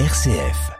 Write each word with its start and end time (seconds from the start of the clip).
RCF. 0.00 0.72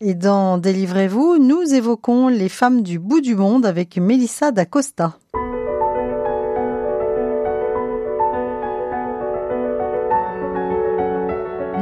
Et 0.00 0.14
dans 0.14 0.56
Délivrez-vous, 0.56 1.36
nous 1.36 1.74
évoquons 1.74 2.28
les 2.28 2.48
femmes 2.48 2.82
du 2.82 2.98
bout 2.98 3.20
du 3.20 3.36
monde 3.36 3.66
avec 3.66 3.98
Mélissa 3.98 4.52
d'Acosta. 4.52 5.18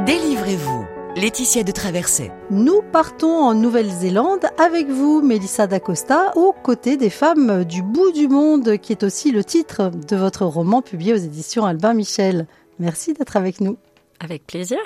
Délivrez-vous. 0.05 0.85
Laetitia 1.15 1.63
de 1.63 1.71
Traversée. 1.71 2.31
Nous 2.49 2.81
partons 2.91 3.31
en 3.31 3.53
Nouvelle-Zélande 3.53 4.45
avec 4.59 4.89
vous, 4.89 5.21
Mélissa 5.21 5.67
d'Acosta, 5.67 6.33
aux 6.35 6.51
côtés 6.51 6.97
des 6.97 7.09
femmes 7.09 7.63
du 7.63 7.81
bout 7.81 8.11
du 8.11 8.27
monde, 8.27 8.77
qui 8.77 8.91
est 8.91 9.03
aussi 9.03 9.31
le 9.31 9.45
titre 9.45 9.89
de 9.89 10.15
votre 10.17 10.45
roman 10.45 10.81
publié 10.81 11.13
aux 11.13 11.17
éditions 11.17 11.63
Albin 11.63 11.93
Michel. 11.93 12.45
Merci 12.77 13.13
d'être 13.13 13.37
avec 13.37 13.61
nous. 13.61 13.77
Avec 14.23 14.45
plaisir. 14.45 14.77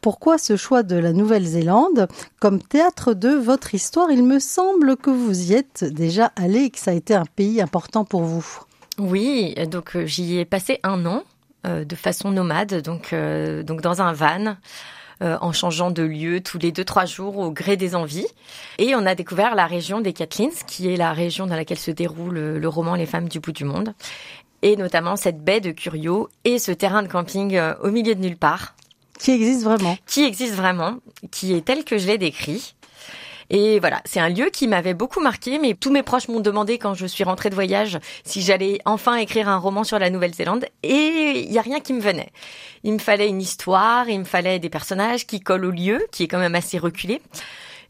Pourquoi 0.00 0.38
ce 0.38 0.56
choix 0.56 0.82
de 0.82 0.96
la 0.96 1.12
Nouvelle-Zélande 1.12 2.08
comme 2.40 2.60
théâtre 2.60 3.14
de 3.14 3.28
votre 3.28 3.74
histoire? 3.76 4.10
Il 4.10 4.24
me 4.24 4.40
semble 4.40 4.96
que 4.96 5.10
vous 5.10 5.52
y 5.52 5.54
êtes 5.54 5.84
déjà 5.84 6.32
allé 6.34 6.64
et 6.64 6.70
que 6.70 6.80
ça 6.80 6.90
a 6.90 6.94
été 6.94 7.14
un 7.14 7.24
pays 7.24 7.60
important 7.62 8.04
pour 8.04 8.22
vous. 8.22 8.44
Oui, 8.98 9.54
donc 9.70 9.94
euh, 9.94 10.04
j'y 10.04 10.38
ai 10.38 10.44
passé 10.44 10.80
un 10.82 11.06
an 11.06 11.22
euh, 11.64 11.84
de 11.84 11.94
façon 11.94 12.32
nomade, 12.32 12.82
donc, 12.82 13.12
euh, 13.12 13.62
donc 13.62 13.82
dans 13.82 14.02
un 14.02 14.12
van. 14.12 14.56
euh, 15.22 15.38
en 15.40 15.52
changeant 15.52 15.90
de 15.90 16.02
lieu 16.02 16.40
tous 16.40 16.58
les 16.58 16.72
deux 16.72 16.84
trois 16.84 17.04
jours 17.04 17.38
au 17.38 17.50
gré 17.52 17.76
des 17.76 17.94
envies 17.94 18.26
et 18.78 18.94
on 18.96 19.06
a 19.06 19.14
découvert 19.14 19.54
la 19.54 19.66
région 19.66 20.00
des 20.00 20.12
Catlins 20.12 20.48
qui 20.66 20.92
est 20.92 20.96
la 20.96 21.12
région 21.12 21.46
dans 21.46 21.54
laquelle 21.54 21.78
se 21.78 21.92
déroule 21.92 22.34
le, 22.34 22.58
le 22.58 22.68
roman 22.68 22.96
Les 22.96 23.06
femmes 23.06 23.28
du 23.28 23.38
bout 23.38 23.52
du 23.52 23.64
monde 23.64 23.94
et 24.62 24.76
notamment 24.76 25.16
cette 25.16 25.42
baie 25.42 25.60
de 25.60 25.72
Curio 25.72 26.28
et 26.44 26.58
ce 26.58 26.72
terrain 26.72 27.02
de 27.02 27.08
camping 27.08 27.56
euh, 27.56 27.74
au 27.82 27.90
milieu 27.90 28.14
de 28.14 28.20
nulle 28.20 28.36
part 28.36 28.74
Qui 29.18 29.32
existe 29.32 29.64
vraiment 29.64 29.96
qui 30.06 30.24
existe 30.24 30.54
vraiment, 30.54 30.96
qui 31.30 31.52
est 31.52 31.64
tel 31.64 31.84
que 31.84 31.98
je 31.98 32.06
l'ai 32.06 32.18
décrit. 32.18 32.74
Et 33.50 33.80
voilà, 33.80 34.00
c'est 34.06 34.20
un 34.20 34.30
lieu 34.30 34.46
qui 34.50 34.66
m'avait 34.66 34.94
beaucoup 34.94 35.20
marqué, 35.20 35.58
mais 35.58 35.74
tous 35.74 35.90
mes 35.90 36.02
proches 36.02 36.28
m'ont 36.28 36.40
demandé 36.40 36.78
quand 36.78 36.94
je 36.94 37.04
suis 37.04 37.22
rentrée 37.22 37.50
de 37.50 37.54
voyage 37.54 37.98
si 38.24 38.40
j'allais 38.40 38.78
enfin 38.86 39.16
écrire 39.16 39.46
un 39.46 39.58
roman 39.58 39.84
sur 39.84 39.98
la 39.98 40.08
Nouvelle-Zélande, 40.08 40.64
et 40.82 41.44
il 41.44 41.52
y 41.52 41.58
a 41.58 41.62
rien 41.62 41.80
qui 41.80 41.92
me 41.92 42.00
venait. 42.00 42.30
Il 42.82 42.94
me 42.94 42.98
fallait 42.98 43.28
une 43.28 43.42
histoire, 43.42 44.08
il 44.08 44.20
me 44.20 44.24
fallait 44.24 44.58
des 44.58 44.70
personnages 44.70 45.26
qui 45.26 45.40
collent 45.40 45.66
au 45.66 45.70
lieu, 45.70 46.06
qui 46.12 46.22
est 46.22 46.28
quand 46.28 46.38
même 46.38 46.54
assez 46.54 46.78
reculé. 46.78 47.20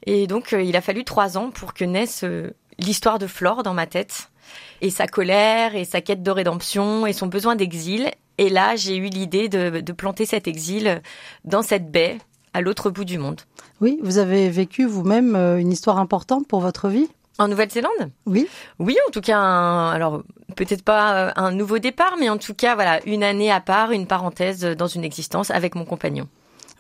Et 0.05 0.27
donc, 0.27 0.53
euh, 0.53 0.63
il 0.63 0.75
a 0.75 0.81
fallu 0.81 1.05
trois 1.05 1.39
ans 1.39 1.51
pour 1.51 1.75
que 1.75 1.85
naisse 1.85 2.25
euh, 2.25 2.51
l'histoire 2.79 3.21
de 3.21 3.29
Flore 3.29 3.63
dans 3.63 3.75
ma 3.75 3.87
tête, 3.87 4.32
et 4.81 4.91
sa 4.91 5.07
colère, 5.07 5.75
et 5.75 5.85
sa 5.85 6.01
quête 6.01 6.23
de 6.23 6.31
rédemption, 6.31 7.07
et 7.07 7.13
son 7.13 7.27
besoin 7.27 7.57
d'exil. 7.57 8.11
Et 8.39 8.49
là, 8.49 8.77
j'ai 8.77 8.97
eu 8.97 9.07
l'idée 9.07 9.49
de, 9.49 9.81
de 9.81 9.93
planter 9.93 10.27
cet 10.27 10.49
exil 10.49 11.03
dans 11.45 11.63
cette 11.63 11.91
baie, 11.91 12.19
à 12.55 12.61
l'autre 12.61 12.91
bout 12.91 13.05
du 13.05 13.19
monde. 13.19 13.41
Oui, 13.81 13.99
vous 14.03 14.19
avez 14.19 14.49
vécu 14.51 14.85
vous-même 14.85 15.37
euh, 15.37 15.59
une 15.59 15.73
histoire 15.73 15.99
importante 15.99 16.47
pour 16.47 16.61
votre 16.61 16.89
vie? 16.89 17.09
En 17.39 17.49
Nouvelle-Zélande? 17.49 18.11
Oui. 18.27 18.47
Oui, 18.79 18.97
en 19.09 19.11
tout 19.11 19.23
cas, 19.23 19.39
un- 19.39 19.91
alors 19.91 20.23
peut-être 20.55 20.83
pas 20.85 21.15
euh, 21.15 21.33
un 21.37 21.51
nouveau 21.51 21.79
départ, 21.79 22.17
mais 22.21 22.29
en 22.29 22.37
tout 22.37 22.55
cas, 22.55 22.75
voilà, 22.75 23.01
une 23.07 23.25
année 23.25 23.51
à 23.51 23.61
part, 23.61 23.91
une 23.93 24.07
parenthèse 24.07 24.61
dans 24.65 24.87
une 24.87 25.05
existence 25.05 25.51
avec 25.51 25.75
mon 25.75 25.85
compagnon. 25.85 26.29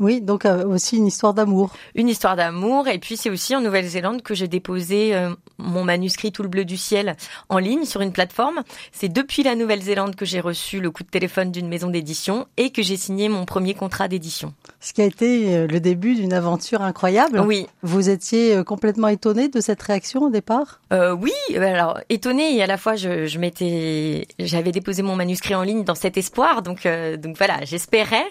Oui, 0.01 0.21
donc 0.21 0.45
euh, 0.45 0.65
aussi 0.67 0.97
une 0.97 1.07
histoire 1.07 1.35
d'amour. 1.35 1.73
Une 1.95 2.09
histoire 2.09 2.37
d'amour, 2.37 2.89
et 2.89 2.98
puis 2.98 3.17
c'est 3.17 3.31
aussi 3.31 3.55
en 3.55 3.61
Nouvelle-Zélande 3.61 4.23
que 4.23 4.35
j'ai 4.35 4.48
déposé 4.48 5.15
euh, 5.15 5.35
mon 5.59 5.85
manuscrit 5.85 6.33
Tout 6.33 6.43
le 6.43 6.48
bleu 6.48 6.65
du 6.65 6.77
ciel 6.77 7.17
en 7.48 7.59
ligne 7.59 7.85
sur 7.85 8.01
une 8.01 8.13
plateforme. 8.13 8.63
C'est 8.93 9.13
depuis 9.13 9.43
la 9.43 9.55
Nouvelle-Zélande 9.55 10.17
que 10.17 10.25
j'ai 10.25 10.41
reçu 10.41 10.81
le 10.81 10.91
coup 10.91 11.03
de 11.03 11.09
téléphone 11.09 11.53
d'une 11.53 11.69
maison 11.69 11.89
d'édition 11.89 12.47
et 12.57 12.70
que 12.70 12.83
j'ai 12.83 12.97
signé 12.97 13.29
mon 13.29 13.45
premier 13.45 13.75
contrat 13.75 14.09
d'édition. 14.09 14.55
Ce 14.81 14.93
qui 14.93 15.03
a 15.03 15.05
été 15.05 15.55
euh, 15.55 15.67
le 15.67 15.81
début 15.81 16.15
d'une 16.15 16.33
aventure 16.33 16.83
incroyable. 16.83 17.41
Oui, 17.41 17.67
Vous 17.83 18.09
étiez 18.09 18.57
euh, 18.57 18.65
complètement 18.65 19.09
étonné 19.09 19.48
de 19.48 19.61
cette 19.61 19.83
réaction 19.83 20.23
au 20.23 20.31
départ? 20.31 20.81
Euh, 20.93 21.13
oui, 21.13 21.33
euh, 21.52 21.63
alors 21.63 22.01
étonnée 22.08 22.57
et 22.57 22.63
à 22.63 22.67
la 22.67 22.77
fois 22.77 22.97
je, 22.97 23.27
je 23.27 23.39
m'étais, 23.39 24.27
j'avais 24.39 24.73
déposé 24.73 25.02
mon 25.02 25.17
manuscrit 25.17 25.55
en 25.55 25.63
ligne 25.63 25.85
dans 25.85 25.95
cet 25.95 26.17
espoir, 26.17 26.63
donc 26.63 26.86
euh, 26.86 27.17
donc 27.17 27.36
voilà, 27.39 27.64
j'espérais, 27.64 28.25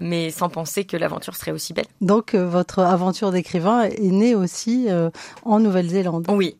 mais 0.00 0.30
sans 0.30 0.48
penser 0.48 0.84
que 0.84 0.96
l'aventure 0.96 1.34
serait 1.36 1.52
aussi 1.52 1.72
belle. 1.72 1.86
Donc 2.00 2.34
euh, 2.34 2.46
votre 2.48 2.80
aventure 2.80 3.30
d'écrivain 3.32 3.82
est 3.82 4.00
née 4.00 4.34
aussi 4.34 4.86
euh, 4.88 5.10
en 5.44 5.58
Nouvelle-Zélande. 5.60 6.26
Oui, 6.30 6.56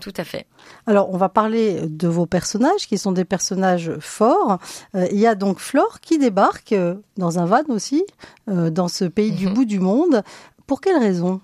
tout 0.00 0.12
à 0.16 0.24
fait. 0.24 0.46
Alors 0.86 1.12
on 1.12 1.16
va 1.16 1.28
parler 1.28 1.80
de 1.86 2.08
vos 2.08 2.26
personnages 2.26 2.86
qui 2.88 2.98
sont 2.98 3.12
des 3.12 3.24
personnages 3.24 3.92
forts. 4.00 4.58
Euh, 4.96 5.06
il 5.12 5.18
y 5.18 5.26
a 5.26 5.34
donc 5.34 5.58
Flore 5.60 6.00
qui 6.00 6.18
débarque 6.18 6.72
euh, 6.72 6.94
dans 7.16 7.38
un 7.38 7.44
van 7.46 7.62
aussi, 7.68 8.04
euh, 8.48 8.70
dans 8.70 8.88
ce 8.88 9.04
pays 9.04 9.30
du 9.32 9.46
Mhm. 9.46 9.54
bout 9.54 9.64
du 9.64 9.78
monde. 9.80 10.22
Pour 10.66 10.80
quelle 10.80 10.98
raison? 10.98 11.40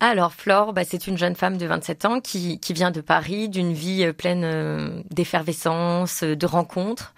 Alors 0.00 0.32
Flore, 0.32 0.72
bah, 0.72 0.82
c'est 0.84 1.06
une 1.08 1.18
jeune 1.18 1.34
femme 1.34 1.56
de 1.58 1.66
27 1.66 2.04
ans 2.04 2.20
qui, 2.20 2.60
qui 2.60 2.72
vient 2.72 2.92
de 2.92 3.00
Paris, 3.00 3.48
d'une 3.48 3.72
vie 3.72 4.04
euh, 4.04 4.12
pleine 4.12 5.02
d'effervescence, 5.10 6.22
de 6.22 6.46
rencontres, 6.46 7.14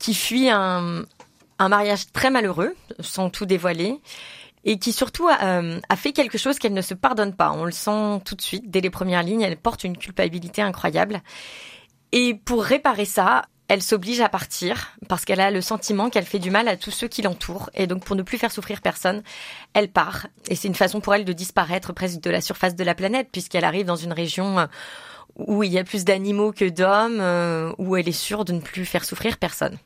qui 0.00 0.14
fuit 0.14 0.50
un, 0.50 1.04
un 1.62 1.68
mariage 1.68 2.10
très 2.12 2.30
malheureux, 2.30 2.74
sans 3.00 3.30
tout 3.30 3.46
dévoiler, 3.46 4.00
et 4.64 4.78
qui 4.78 4.92
surtout 4.92 5.28
a, 5.28 5.42
euh, 5.42 5.80
a 5.88 5.96
fait 5.96 6.12
quelque 6.12 6.38
chose 6.38 6.58
qu'elle 6.58 6.74
ne 6.74 6.82
se 6.82 6.94
pardonne 6.94 7.34
pas. 7.34 7.52
On 7.52 7.64
le 7.64 7.72
sent 7.72 8.20
tout 8.24 8.34
de 8.34 8.42
suite, 8.42 8.70
dès 8.70 8.80
les 8.80 8.90
premières 8.90 9.22
lignes, 9.22 9.42
elle 9.42 9.56
porte 9.56 9.84
une 9.84 9.96
culpabilité 9.96 10.62
incroyable. 10.62 11.22
Et 12.12 12.34
pour 12.34 12.62
réparer 12.62 13.04
ça, 13.04 13.42
elle 13.68 13.82
s'oblige 13.82 14.20
à 14.20 14.28
partir 14.28 14.96
parce 15.08 15.24
qu'elle 15.24 15.40
a 15.40 15.50
le 15.50 15.62
sentiment 15.62 16.10
qu'elle 16.10 16.26
fait 16.26 16.38
du 16.38 16.50
mal 16.50 16.68
à 16.68 16.76
tous 16.76 16.90
ceux 16.90 17.08
qui 17.08 17.22
l'entourent. 17.22 17.70
Et 17.74 17.86
donc, 17.86 18.04
pour 18.04 18.16
ne 18.16 18.22
plus 18.22 18.36
faire 18.36 18.52
souffrir 18.52 18.82
personne, 18.82 19.22
elle 19.72 19.90
part. 19.90 20.26
Et 20.48 20.56
c'est 20.56 20.68
une 20.68 20.74
façon 20.74 21.00
pour 21.00 21.14
elle 21.14 21.24
de 21.24 21.32
disparaître 21.32 21.92
presque 21.94 22.20
de 22.20 22.28
la 22.28 22.42
surface 22.42 22.76
de 22.76 22.84
la 22.84 22.94
planète 22.94 23.28
puisqu'elle 23.32 23.64
arrive 23.64 23.86
dans 23.86 23.96
une 23.96 24.12
région 24.12 24.58
euh, 24.58 24.66
où 25.36 25.62
il 25.62 25.72
y 25.72 25.78
a 25.78 25.84
plus 25.84 26.04
d'animaux 26.04 26.52
que 26.52 26.68
d'hommes, 26.68 27.20
euh, 27.20 27.72
où 27.78 27.96
elle 27.96 28.08
est 28.08 28.12
sûre 28.12 28.44
de 28.44 28.52
ne 28.52 28.60
plus 28.60 28.84
faire 28.84 29.04
souffrir 29.04 29.38
personne. 29.38 29.78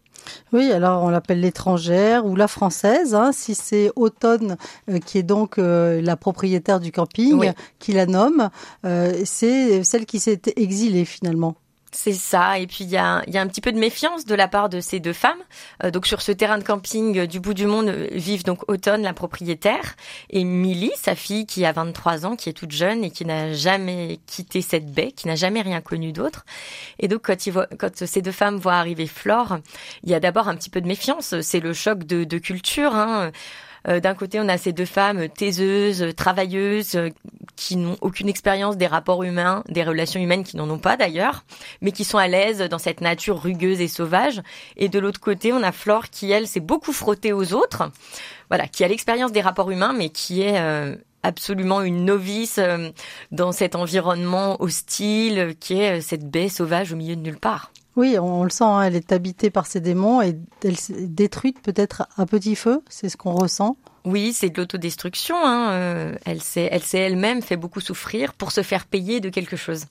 Oui, 0.53 0.71
alors 0.73 1.03
on 1.03 1.09
l'appelle 1.09 1.41
l'étrangère 1.41 2.27
ou 2.27 2.37
la 2.37 2.49
française. 2.49 3.15
hein, 3.15 3.31
si 3.33 3.55
c'est 3.55 3.91
Automne 3.97 4.57
euh, 4.91 4.99
qui 4.99 5.19
est 5.19 5.23
donc 5.23 5.59
euh, 5.59 6.01
la 6.01 6.17
propriétaire 6.17 6.81
du 6.81 6.93
camping, 6.93 7.35
Oui. 7.35 7.49
qui 7.79 7.93
la 7.93 8.07
nomme, 8.07 8.51
euh, 8.85 9.23
c'est 9.25 9.83
celle 9.85 10.07
qui 10.07 10.19
s'est 10.21 10.41
exilée 10.57 11.05
finalement. 11.05 11.55
C'est 11.97 12.13
ça. 12.13 12.59
Et 12.59 12.67
puis 12.67 12.85
il 12.85 12.91
y 12.91 12.99
a, 12.99 13.23
y 13.27 13.39
a 13.39 13.41
un 13.41 13.47
petit 13.47 13.63
peu 13.63 13.73
de 13.73 13.79
méfiance 13.79 14.27
de 14.27 14.35
la 14.35 14.49
part 14.49 14.69
de 14.69 14.81
ces 14.81 15.01
deux 15.01 15.15
femmes. 15.15 15.39
Euh, 15.83 15.91
donc 15.91 16.07
sur 16.07 16.21
ce 16.21 16.31
terrain 16.31 16.59
de 16.59 16.63
camping 16.63 17.21
euh, 17.21 17.27
du 17.27 17.41
bout 17.41 17.55
du 17.55 17.65
monde 17.65 17.89
euh, 17.89 18.09
vivent 18.13 18.45
donc 18.45 18.71
Automne, 18.71 19.01
la 19.03 19.15
propriétaire, 19.15 19.97
et 20.29 20.45
Millie, 20.45 20.93
sa 20.95 21.15
fille 21.15 21.47
qui 21.47 21.65
a 21.65 21.73
23 21.73 22.27
ans, 22.27 22.37
qui 22.37 22.51
est 22.51 22.53
toute 22.53 22.73
jeune 22.73 23.03
et 23.03 23.11
qui 23.11 23.25
n'a 23.25 23.55
jamais 23.55 24.21
quitté 24.27 24.61
cette 24.61 24.93
baie, 24.93 25.11
qui 25.11 25.27
n'a 25.27 25.37
jamais 25.37 25.63
rien 25.63 25.81
connu 25.81 26.13
d'autre. 26.13 26.45
Et 26.99 27.09
donc 27.09 27.23
quand, 27.25 27.37
quand 27.79 28.05
ces 28.05 28.21
deux 28.21 28.31
femmes 28.31 28.59
voient 28.59 28.75
arriver 28.75 29.07
Flore, 29.07 29.59
il 30.03 30.11
y 30.11 30.15
a 30.15 30.21
d'abord 30.21 30.49
un 30.49 30.55
petit 30.55 30.71
peu 30.71 30.83
de 30.83 30.87
méfiance. 30.87 31.41
C'est 31.41 31.61
le 31.61 31.73
choc 31.73 32.05
de, 32.05 32.25
de 32.25 32.39
culture. 32.39 32.95
Hein. 32.95 33.33
Euh, 33.89 34.01
D'un 34.01 34.15
côté, 34.15 34.41
on 34.41 34.49
a 34.49 34.59
ces 34.59 34.73
deux 34.73 34.85
femmes 34.85 35.29
taiseuses, 35.29 36.15
travailleuses, 36.17 36.99
qui 37.57 37.77
n'ont 37.77 37.97
aucune 38.01 38.29
expérience 38.29 38.77
des 38.77 38.87
rapports 38.87 39.25
humains, 39.25 39.65
des 39.69 39.83
relations 39.83 40.21
humaines 40.21 40.45
qui 40.45 40.57
n'en 40.57 40.69
ont 40.71 40.79
pas 40.79 40.97
d'ailleurs, 40.97 41.45
mais 41.81 41.93
qui 41.93 42.05
sont 42.05 42.19
à 42.19 42.29
l'aise 42.29 42.61
dans 42.71 42.79
cette 42.79 43.01
nature 43.01 43.43
rugueuse 43.43 43.81
et 43.81 43.89
sauvage. 43.89 44.43
Et 44.77 44.89
de 44.89 44.99
l'autre 44.99 45.21
côté, 45.21 45.53
on 45.53 45.63
a 45.63 45.73
Flore 45.73 46.11
qui, 46.11 46.31
elle, 46.31 46.47
s'est 46.47 46.61
beaucoup 46.61 46.93
frottée 46.93 47.33
aux 47.33 47.55
autres, 47.55 47.91
voilà, 48.49 48.69
qui 48.69 48.85
a 48.85 48.89
l'expérience 48.89 49.33
des 49.33 49.41
rapports 49.41 49.71
humains, 49.71 49.95
mais 49.97 50.11
qui 50.11 50.43
est 50.43 50.61
euh, 50.61 50.95
absolument 51.23 51.83
une 51.83 52.05
novice 52.05 52.59
euh, 52.59 52.91
dans 53.33 53.53
cet 53.53 53.75
environnement 53.75 54.61
hostile, 54.63 55.55
qui 55.59 55.81
est 55.81 55.99
euh, 55.99 56.01
cette 56.01 56.31
baie 56.31 56.49
sauvage 56.49 56.93
au 56.93 56.97
milieu 56.97 57.17
de 57.17 57.23
nulle 57.23 57.39
part. 57.39 57.73
Oui, 57.97 58.19
on, 58.19 58.45
le 58.45 58.51
sent, 58.51 58.65
hein, 58.65 58.83
elle 58.83 58.97
est 58.97 59.11
habitée 59.11 59.49
par 59.49 59.67
ces 59.67 59.81
démons 59.81 60.21
et 60.21 60.39
elle 60.63 60.77
s'est 60.77 61.07
détruite 61.07 61.63
peut-être 61.63 62.07
à 62.19 62.27
petit 62.27 62.55
feu, 62.55 62.83
c'est 62.91 63.09
ce 63.09 63.17
qu'on 63.17 63.35
ressent. 63.35 63.79
Oui, 64.07 64.33
c'est 64.33 64.49
de 64.51 64.57
l'autodestruction. 64.57 65.37
Hein. 65.45 65.71
euh, 65.73 66.15
elle 66.25 66.41
s'est, 66.41 66.69
elle 66.71 66.83
s'est 66.83 66.99
elle-même 67.01 67.43
fait 67.43 67.57
beaucoup 67.57 67.81
souffrir 67.81 68.33
pour 68.33 68.53
se 68.53 68.63
faire 68.63 68.87
payer 68.87 69.21
de 69.21 69.29
quelque 69.29 69.57
chose. 69.57 69.85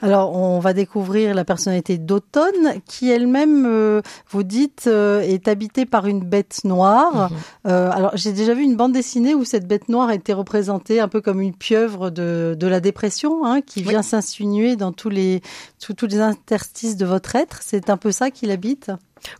Alors, 0.00 0.34
on 0.34 0.60
va 0.60 0.72
découvrir 0.72 1.34
la 1.34 1.44
personnalité 1.44 1.98
d'Automne, 1.98 2.80
qui 2.86 3.10
elle-même, 3.10 3.66
euh, 3.66 4.00
vous 4.30 4.42
dites, 4.44 4.84
euh, 4.86 5.20
est 5.20 5.48
habitée 5.48 5.84
par 5.84 6.06
une 6.06 6.20
bête 6.20 6.60
noire. 6.64 7.30
Mhm. 7.30 7.38
Euh, 7.66 7.90
alors, 7.90 8.12
j'ai 8.14 8.32
déjà 8.32 8.54
vu 8.54 8.62
une 8.62 8.76
bande 8.76 8.92
dessinée 8.92 9.34
où 9.34 9.44
cette 9.44 9.66
bête 9.66 9.88
noire 9.88 10.10
était 10.12 10.32
représentée 10.32 11.00
un 11.00 11.08
peu 11.08 11.20
comme 11.20 11.40
une 11.42 11.54
pieuvre 11.54 12.08
de, 12.10 12.56
de 12.58 12.66
la 12.66 12.80
dépression, 12.80 13.44
hein, 13.44 13.60
qui 13.60 13.80
Oui. 13.80 13.88
vient 13.90 14.02
s'insinuer 14.02 14.76
dans 14.76 14.92
tous 14.92 15.10
les, 15.10 15.42
tous, 15.84 15.92
tous 15.92 16.06
les 16.06 16.20
interstices 16.20 16.96
de 16.96 17.04
votre 17.04 17.34
être. 17.36 17.58
C'est 17.60 17.90
un 17.90 17.96
peu 17.96 18.12
ça 18.12 18.30
qu'il 18.30 18.50
habite. 18.52 18.90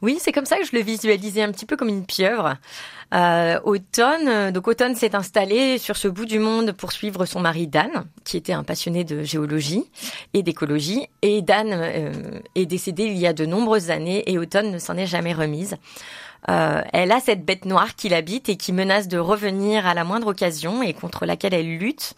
Oui, 0.02 0.18
c'est 0.20 0.32
comme 0.32 0.46
ça 0.46 0.58
que 0.58 0.64
je 0.64 0.74
le 0.74 0.82
visualisais 0.82 1.42
un 1.42 1.52
petit 1.52 1.66
peu 1.66 1.76
comme 1.76 1.88
une 1.88 2.04
pieuvre. 2.04 2.56
Euh, 3.14 3.58
Automne, 3.64 4.28
euh, 4.28 4.50
donc 4.50 4.68
Automne 4.68 4.94
s'est 4.94 5.14
installé 5.14 5.78
sur 5.78 5.96
ce 5.96 6.08
bout 6.08 6.26
du 6.26 6.38
monde 6.38 6.72
pour 6.72 6.92
suivre 6.92 7.24
son 7.24 7.40
mari 7.40 7.66
Dan, 7.66 7.90
qui 8.24 8.36
était 8.36 8.52
un 8.52 8.64
passionné 8.64 9.04
de 9.04 9.22
géologie 9.22 9.84
et 10.34 10.42
d'écologie. 10.42 11.06
Et 11.22 11.40
Dan 11.40 11.68
euh, 11.72 12.40
est 12.54 12.66
décédé 12.66 13.04
il 13.04 13.16
y 13.16 13.26
a 13.26 13.32
de 13.32 13.46
nombreuses 13.46 13.90
années 13.90 14.30
et 14.30 14.38
Automne 14.38 14.70
ne 14.70 14.78
s'en 14.78 14.96
est 14.96 15.06
jamais 15.06 15.32
remise. 15.32 15.76
Euh, 16.48 16.82
elle 16.92 17.12
a 17.12 17.20
cette 17.20 17.44
bête 17.44 17.64
noire 17.64 17.96
qui 17.96 18.08
l'habite 18.08 18.48
et 18.48 18.56
qui 18.56 18.72
menace 18.72 19.08
de 19.08 19.18
revenir 19.18 19.86
à 19.86 19.94
la 19.94 20.04
moindre 20.04 20.28
occasion 20.28 20.82
et 20.82 20.94
contre 20.94 21.26
laquelle 21.26 21.54
elle 21.54 21.78
lutte. 21.78 22.14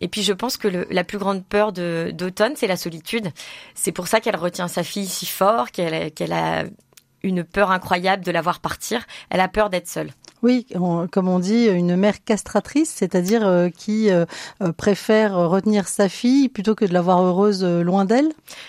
Et 0.00 0.08
puis 0.08 0.22
je 0.22 0.32
pense 0.32 0.56
que 0.56 0.68
la 0.68 1.04
plus 1.04 1.18
grande 1.18 1.44
peur 1.44 1.72
d'automne, 1.72 2.54
c'est 2.56 2.66
la 2.66 2.76
solitude. 2.76 3.28
C'est 3.74 3.92
pour 3.92 4.08
ça 4.08 4.20
qu'elle 4.20 4.36
retient 4.36 4.68
sa 4.68 4.82
fille 4.82 5.06
si 5.06 5.26
fort, 5.26 5.70
qu'elle 5.70 6.32
a 6.32 6.64
une 7.22 7.44
peur 7.44 7.70
incroyable 7.70 8.24
de 8.24 8.30
la 8.30 8.40
voir 8.40 8.60
partir. 8.60 9.04
Elle 9.30 9.40
a 9.40 9.48
peur 9.48 9.70
d'être 9.70 9.88
seule. 9.88 10.10
Oui, 10.42 10.66
comme 11.10 11.28
on 11.28 11.40
dit, 11.40 11.66
une 11.66 11.96
mère 11.96 12.22
castratrice, 12.24 12.90
c'est-à-dire 12.90 13.44
euh, 13.44 13.70
qui 13.70 14.08
euh, 14.10 14.24
euh, 14.62 14.72
préfère 14.72 15.34
retenir 15.34 15.88
sa 15.88 16.08
fille 16.08 16.48
plutôt 16.48 16.76
que 16.76 16.84
de 16.84 16.92
la 16.92 17.00
voir 17.00 17.20
heureuse 17.22 17.64
loin 17.64 18.04
d'elle. 18.04 18.28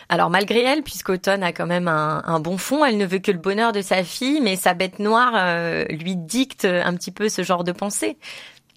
Alors 0.09 0.31
malgré 0.31 0.63
elle, 0.63 0.81
puisqu'Automne 0.81 1.43
a 1.43 1.53
quand 1.53 1.67
même 1.67 1.87
un, 1.87 2.23
un, 2.25 2.39
bon 2.39 2.57
fond, 2.57 2.83
elle 2.83 2.97
ne 2.97 3.05
veut 3.05 3.19
que 3.19 3.31
le 3.31 3.37
bonheur 3.37 3.71
de 3.71 3.81
sa 3.81 4.03
fille, 4.03 4.41
mais 4.41 4.55
sa 4.55 4.73
bête 4.73 4.97
noire 4.97 5.33
lui 5.89 6.15
dicte 6.15 6.65
un 6.65 6.95
petit 6.95 7.11
peu 7.11 7.29
ce 7.29 7.43
genre 7.43 7.63
de 7.63 7.71
pensée 7.71 8.17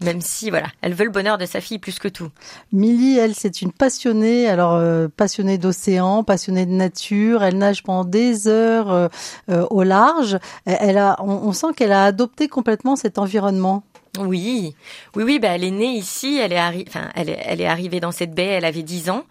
même 0.01 0.21
si 0.21 0.51
voilà, 0.51 0.67
elle 0.81 0.95
veut 0.95 1.05
le 1.05 1.11
bonheur 1.11 1.39
de 1.39 1.47
sa 1.47 1.61
fille 1.61 1.79
plus 1.79 1.99
que 1.99 2.09
tout. 2.09 2.31
Millie, 2.73 3.19
elle, 3.19 3.35
c'est 3.35 3.63
une 3.63 3.73
passionnée, 3.73 4.49
alors 4.49 4.75
euh, 4.75 5.09
passionnée 5.09 5.59
d'océan, 5.59 6.25
passionnée 6.25 6.67
de 6.67 6.73
nature. 6.73 7.43
Elle 7.43 7.59
nage 7.59 7.83
pendant 7.83 8.05
des 8.05 8.49
heures 8.49 8.91
euh, 8.91 9.09
euh, 9.51 9.67
au 9.71 9.83
large. 9.83 10.39
Elle 10.65 10.99
a, 10.99 11.17
on 11.23 11.53
sent 11.53 11.69
qu'elle 11.77 11.93
a 11.93 12.05
adopté 12.05 12.49
complètement 12.49 12.97
cet 12.97 13.19
environnement. 13.19 13.85
Oui, 14.19 14.75
oui, 15.17 15.25
oui. 15.25 15.39
Bah, 15.39 15.49
elle 15.55 15.65
est 15.65 15.71
née 15.71 15.93
ici. 15.93 16.39
Elle 16.39 16.53
est, 16.53 16.61
enfin, 16.89 17.09
elle 17.15 17.31
est, 17.31 17.39
elle 17.45 17.61
est 17.63 17.67
arrivée 17.67 17.99
dans 17.99 18.13
cette 18.13 18.35
baie. 18.35 18.47
Elle 18.47 18.67
avait 18.67 18.83
10 18.83 19.09
ans, 19.09 19.25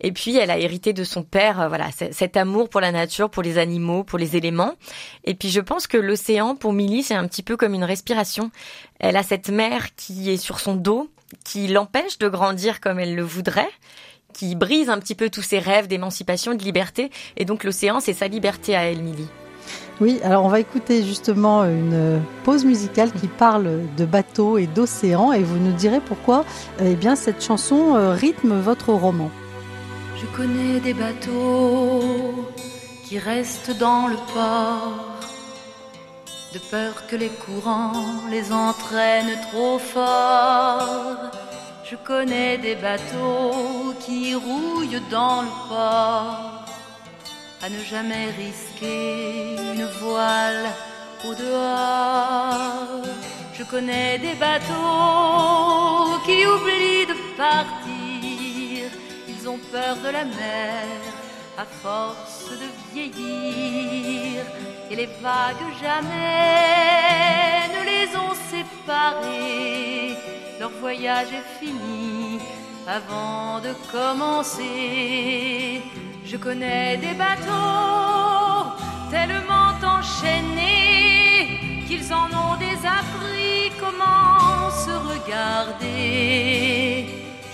et 0.00 0.12
puis 0.12 0.36
elle 0.36 0.50
a 0.50 0.58
hérité 0.58 0.92
de 0.92 1.02
son 1.02 1.24
père. 1.24 1.60
Euh, 1.60 1.68
voilà, 1.68 1.88
cet 1.90 2.36
amour 2.36 2.68
pour 2.68 2.80
la 2.80 2.92
nature, 2.92 3.30
pour 3.30 3.42
les 3.42 3.58
animaux, 3.58 4.04
pour 4.04 4.18
les 4.18 4.36
éléments. 4.36 4.74
Et 5.24 5.34
puis 5.34 5.50
je 5.50 5.60
pense 5.60 5.88
que 5.88 5.96
l'océan, 5.96 6.54
pour 6.54 6.72
Millie, 6.72 7.02
c'est 7.02 7.14
un 7.14 7.26
petit 7.26 7.42
peu 7.42 7.56
comme 7.56 7.74
une 7.74 7.84
respiration. 7.84 8.52
Elle 9.00 9.16
a 9.16 9.24
cette 9.24 9.48
mer 9.48 9.94
qui 9.96 10.30
est 10.30 10.36
sur 10.36 10.60
son 10.60 10.76
dos, 10.76 11.10
qui 11.44 11.66
l'empêche 11.66 12.18
de 12.18 12.28
grandir 12.28 12.80
comme 12.80 13.00
elle 13.00 13.16
le 13.16 13.22
voudrait 13.22 13.70
qui 14.34 14.54
brise 14.54 14.88
un 14.88 14.98
petit 14.98 15.16
peu 15.16 15.30
tous 15.30 15.42
ses 15.42 15.58
rêves 15.58 15.88
d'émancipation, 15.88 16.54
de 16.54 16.62
liberté. 16.62 17.10
Et 17.36 17.44
donc 17.44 17.64
l'océan, 17.64 17.98
c'est 17.98 18.12
sa 18.12 18.28
liberté 18.28 18.76
à 18.76 18.84
elle, 18.84 19.02
Millie. 19.02 19.26
Oui, 20.00 20.20
alors 20.22 20.44
on 20.44 20.48
va 20.48 20.60
écouter 20.60 21.02
justement 21.02 21.64
une 21.64 22.22
pause 22.44 22.64
musicale 22.64 23.10
qui 23.10 23.26
parle 23.26 23.80
de 23.96 24.04
bateaux 24.04 24.56
et 24.56 24.68
d'océan 24.68 25.32
et 25.32 25.42
vous 25.42 25.58
nous 25.58 25.72
direz 25.72 26.00
pourquoi 26.00 26.44
eh 26.80 26.94
bien, 26.94 27.16
cette 27.16 27.42
chanson 27.42 27.96
euh, 27.96 28.12
rythme 28.12 28.60
votre 28.60 28.92
roman. 28.92 29.30
Je 30.16 30.26
connais 30.36 30.78
des 30.80 30.94
bateaux 30.94 32.48
qui 33.04 33.18
restent 33.18 33.76
dans 33.78 34.06
le 34.06 34.16
port 34.32 35.18
de 36.54 36.58
peur 36.70 37.06
que 37.08 37.16
les 37.16 37.28
courants 37.28 37.92
les 38.30 38.52
entraînent 38.52 39.38
trop 39.50 39.78
fort. 39.78 41.30
Je 41.84 41.96
connais 42.06 42.56
des 42.58 42.74
bateaux 42.76 43.94
qui 44.00 44.34
rouillent 44.34 45.02
dans 45.10 45.42
le 45.42 45.68
port 45.68 46.64
à 47.62 47.68
ne 47.68 47.80
jamais 47.82 48.26
risquer 48.38 49.77
au 51.24 51.34
dehors. 51.34 53.04
Je 53.54 53.64
connais 53.64 54.18
des 54.18 54.34
bateaux 54.34 56.18
qui 56.24 56.46
oublient 56.46 57.06
de 57.06 57.16
partir, 57.36 58.90
ils 59.28 59.48
ont 59.48 59.58
peur 59.72 59.96
de 59.96 60.10
la 60.10 60.24
mer 60.24 60.98
à 61.56 61.64
force 61.64 62.50
de 62.50 62.68
vieillir, 62.92 64.44
et 64.90 64.94
les 64.94 65.08
vagues 65.20 65.68
jamais 65.82 67.68
ne 67.74 67.82
les 67.84 68.16
ont 68.16 68.36
séparés. 68.52 70.16
Leur 70.60 70.70
voyage 70.80 71.32
est 71.32 71.48
fini 71.58 72.38
avant 72.86 73.60
de 73.60 73.72
commencer. 73.90 75.82
Je 76.24 76.36
connais 76.36 76.96
des 76.98 77.14
bateaux 77.14 77.97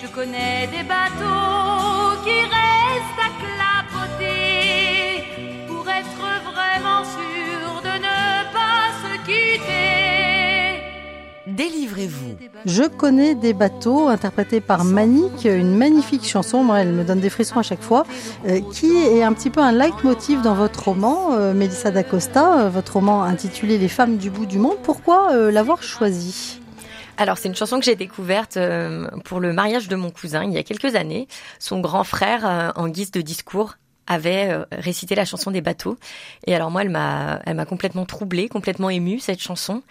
Je 0.02 0.06
connais 0.14 0.66
des 0.68 0.84
bateaux 0.84 2.22
qui 2.24 2.40
restent 2.40 3.20
à 3.20 3.30
clapoter 3.42 4.44
pour 5.66 5.84
être 5.88 6.22
vraiment 6.50 7.02
sûrs 7.04 7.82
de 7.82 7.94
ne 7.98 8.52
pas 8.52 8.86
se 9.02 9.12
quitter. 9.26 9.84
Délivrez-vous. 11.46 12.36
Je 12.64 12.84
connais 12.84 13.34
des 13.34 13.52
bateaux, 13.52 14.08
interprétés 14.08 14.60
par 14.60 14.84
Manique, 14.84 15.44
une 15.44 15.76
magnifique 15.76 16.26
chanson, 16.26 16.64
moi 16.64 16.80
elle 16.80 16.92
me 16.92 17.04
donne 17.04 17.20
des 17.20 17.30
frissons 17.30 17.58
à 17.58 17.62
chaque 17.62 17.82
fois, 17.82 18.04
euh, 18.46 18.60
qui 18.72 18.96
est 18.96 19.22
un 19.22 19.32
petit 19.34 19.50
peu 19.50 19.60
un 19.60 19.72
leitmotiv 19.72 20.40
dans 20.40 20.54
votre 20.54 20.84
roman, 20.84 21.32
euh, 21.32 21.52
Mélissa 21.52 21.90
d'Acosta, 21.90 22.60
euh, 22.60 22.68
votre 22.70 22.94
roman 22.94 23.22
intitulé 23.22 23.76
Les 23.76 23.88
femmes 23.88 24.16
du 24.16 24.30
bout 24.30 24.46
du 24.46 24.58
monde. 24.58 24.78
Pourquoi 24.82 25.50
l'avoir 25.50 25.82
choisi? 25.82 26.60
Alors 27.16 27.38
c'est 27.38 27.48
une 27.48 27.54
chanson 27.54 27.78
que 27.78 27.84
j'ai 27.84 27.96
découverte 27.96 28.58
pour 29.24 29.40
le 29.40 29.52
mariage 29.52 29.88
de 29.88 29.96
mon 29.96 30.10
cousin 30.10 30.44
il 30.44 30.52
y 30.52 30.58
a 30.58 30.62
quelques 30.62 30.94
années. 30.94 31.28
Son 31.58 31.80
grand 31.80 32.04
frère, 32.04 32.72
en 32.76 32.88
guise 32.88 33.10
de 33.10 33.20
discours, 33.20 33.76
avait 34.06 34.54
récité 34.72 35.14
la 35.14 35.24
chanson 35.24 35.50
des 35.50 35.60
bateaux. 35.60 35.96
Et 36.46 36.54
alors 36.54 36.70
moi, 36.70 36.82
elle 36.82 36.90
m'a, 36.90 37.40
elle 37.46 37.56
m'a 37.56 37.66
complètement 37.66 38.04
troublée, 38.04 38.48
complètement 38.48 38.90
émue 38.90 39.18
cette 39.18 39.40
chanson. 39.40 39.82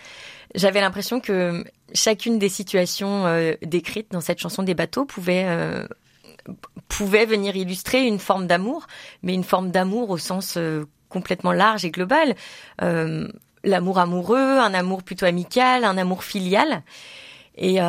J'avais 0.56 0.82
l'impression 0.82 1.20
que 1.20 1.64
chacune 1.94 2.38
des 2.38 2.50
situations 2.50 3.26
euh, 3.26 3.54
décrites 3.64 4.12
dans 4.12 4.22
cette 4.22 4.40
chanson 4.40 4.64
des 4.64 4.76
bateaux 4.76 5.06
pouvait 5.06 5.46
euh, 5.48 5.88
pouvait 6.88 7.26
venir 7.26 7.56
illustrer 7.56 8.06
une 8.06 8.20
forme 8.20 8.46
d'amour, 8.46 8.86
mais 9.24 9.34
une 9.34 9.44
forme 9.44 9.72
d'amour 9.72 10.10
au 10.10 10.18
sens 10.18 10.56
euh, 10.58 10.86
complètement 11.10 11.54
large 11.54 11.86
et 11.86 11.92
global. 11.92 12.36
L'amour 13.64 14.00
amoureux, 14.00 14.60
un 14.60 14.74
amour 14.74 15.04
plutôt 15.04 15.26
amical, 15.26 15.84
un 15.84 15.98
amour 15.98 16.24
filial. 16.24 16.84
Et 17.56 17.80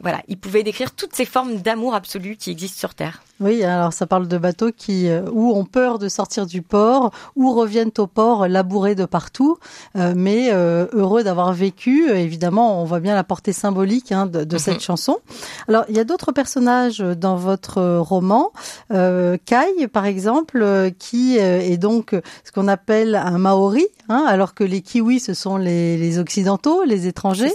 voilà, 0.00 0.22
il 0.28 0.38
pouvait 0.38 0.62
décrire 0.62 0.94
toutes 0.94 1.14
ces 1.14 1.24
formes 1.24 1.56
d'amour 1.56 1.94
absolu 1.94 2.36
qui 2.36 2.50
existent 2.50 2.78
sur 2.78 2.94
Terre. 2.94 3.22
Oui, 3.40 3.64
alors 3.64 3.92
ça 3.92 4.06
parle 4.06 4.28
de 4.28 4.38
bateaux 4.38 4.70
qui 4.70 5.08
euh, 5.08 5.22
ou 5.32 5.52
ont 5.52 5.64
peur 5.64 5.98
de 5.98 6.08
sortir 6.08 6.46
du 6.46 6.62
port 6.62 7.10
ou 7.34 7.52
reviennent 7.52 7.90
au 7.98 8.06
port 8.06 8.46
labourés 8.46 8.94
de 8.94 9.04
partout, 9.04 9.58
euh, 9.96 10.12
mais 10.16 10.50
euh, 10.52 10.86
heureux 10.92 11.24
d'avoir 11.24 11.52
vécu. 11.52 12.08
Évidemment, 12.10 12.80
on 12.80 12.84
voit 12.84 13.00
bien 13.00 13.14
la 13.14 13.24
portée 13.24 13.52
symbolique 13.52 14.12
hein, 14.12 14.26
de, 14.26 14.44
de 14.44 14.58
cette 14.58 14.74
mhm. 14.74 14.80
chanson. 14.80 15.18
Alors, 15.66 15.84
il 15.88 15.96
y 15.96 15.98
a 15.98 16.04
d'autres 16.04 16.30
personnages 16.30 16.98
dans 16.98 17.36
votre 17.36 17.98
roman. 17.98 18.52
Kai, 18.90 19.88
par 19.92 20.06
exemple, 20.06 20.92
qui 20.98 21.38
est 21.38 21.76
donc 21.78 22.14
ce 22.44 22.52
qu'on 22.52 22.68
appelle 22.68 23.14
un 23.16 23.38
Maori, 23.38 23.86
hein, 24.08 24.24
alors 24.28 24.54
que 24.54 24.64
les 24.64 24.82
Kiwis, 24.82 25.20
ce 25.20 25.34
sont 25.34 25.56
les, 25.56 25.96
les 25.96 26.18
Occidentaux, 26.18 26.84
les 26.84 27.06
étrangers. 27.06 27.54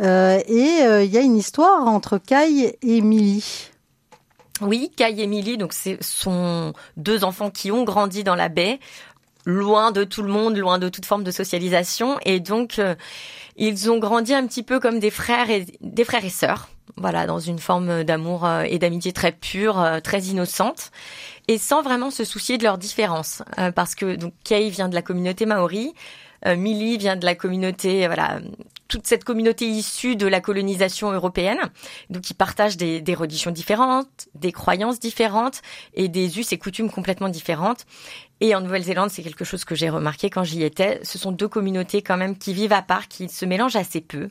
et 0.00 0.80
il 0.82 1.10
y 1.10 1.18
a 1.18 1.20
une 1.20 1.36
histoire 1.36 1.86
entre 1.86 2.18
Kai 2.18 2.76
et 2.82 3.00
Millie. 3.00 3.70
Oui, 4.62 4.92
Kai 4.96 5.12
et 5.18 5.22
Emily, 5.24 5.58
donc 5.58 5.72
ce 5.72 5.96
sont 6.00 6.72
deux 6.96 7.24
enfants 7.24 7.50
qui 7.50 7.72
ont 7.72 7.82
grandi 7.82 8.22
dans 8.22 8.36
la 8.36 8.48
baie, 8.48 8.78
loin 9.44 9.90
de 9.90 10.04
tout 10.04 10.22
le 10.22 10.30
monde, 10.30 10.56
loin 10.56 10.78
de 10.78 10.88
toute 10.88 11.04
forme 11.04 11.24
de 11.24 11.32
socialisation, 11.32 12.18
et 12.24 12.38
donc 12.38 12.78
euh, 12.78 12.94
ils 13.56 13.90
ont 13.90 13.98
grandi 13.98 14.32
un 14.34 14.46
petit 14.46 14.62
peu 14.62 14.78
comme 14.78 15.00
des 15.00 15.10
frères 15.10 15.50
et 15.50 15.66
des 15.80 16.04
frères 16.04 16.24
et 16.24 16.30
sœurs. 16.30 16.68
Voilà, 16.96 17.26
dans 17.26 17.38
une 17.38 17.58
forme 17.58 18.04
d'amour 18.04 18.44
euh, 18.44 18.62
et 18.62 18.78
d'amitié 18.78 19.12
très 19.12 19.32
pure, 19.32 19.80
euh, 19.80 19.98
très 19.98 20.20
innocente, 20.22 20.92
et 21.48 21.58
sans 21.58 21.82
vraiment 21.82 22.10
se 22.10 22.24
soucier 22.24 22.56
de 22.56 22.62
leurs 22.62 22.78
différences, 22.78 23.42
parce 23.74 23.96
que 23.96 24.14
donc 24.14 24.32
Kay 24.44 24.70
vient 24.70 24.88
de 24.88 24.94
la 24.94 25.02
communauté 25.02 25.44
maori, 25.44 25.92
Millie 26.46 26.98
vient 26.98 27.16
de 27.16 27.24
la 27.24 27.34
communauté, 27.34 28.06
voilà, 28.06 28.38
toute 28.92 29.06
cette 29.06 29.24
communauté 29.24 29.66
issue 29.66 30.16
de 30.16 30.26
la 30.26 30.42
colonisation 30.42 31.12
européenne, 31.12 31.58
donc 32.10 32.20
qui 32.20 32.34
partagent 32.34 32.76
des, 32.76 33.00
des 33.00 33.14
religions 33.14 33.50
différentes, 33.50 34.28
des 34.34 34.52
croyances 34.52 35.00
différentes 35.00 35.62
et 35.94 36.08
des 36.08 36.38
us 36.38 36.52
et 36.52 36.58
coutumes 36.58 36.90
complètement 36.90 37.30
différentes. 37.30 37.86
Et 38.42 38.54
en 38.54 38.60
Nouvelle-Zélande, 38.60 39.08
c'est 39.08 39.22
quelque 39.22 39.46
chose 39.46 39.64
que 39.64 39.74
j'ai 39.74 39.88
remarqué 39.88 40.28
quand 40.28 40.44
j'y 40.44 40.62
étais. 40.62 41.00
Ce 41.04 41.16
sont 41.16 41.32
deux 41.32 41.48
communautés 41.48 42.02
quand 42.02 42.18
même 42.18 42.36
qui 42.36 42.52
vivent 42.52 42.74
à 42.74 42.82
part, 42.82 43.08
qui 43.08 43.30
se 43.30 43.46
mélangent 43.46 43.76
assez 43.76 44.02
peu. 44.02 44.28